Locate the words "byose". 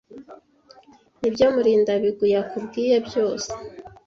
3.07-3.49